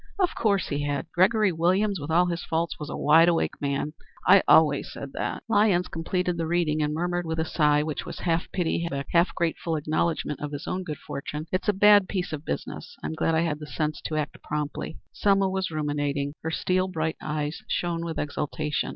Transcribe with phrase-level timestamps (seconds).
[0.17, 1.05] "Of course he had.
[1.13, 3.93] Gregory Williams, with all his faults, was a wide awake man.
[4.25, 8.17] I always said that." Lyons completed the reading and murmured with a sigh, which was
[8.17, 12.43] half pity, half grateful acknowledgment of his own good fortune "It's a bad piece of
[12.45, 12.97] business.
[13.03, 16.33] I'm glad I had the sense to act promptly." Selma was ruminating.
[16.41, 18.89] Her steel bright eyes shone with exultation.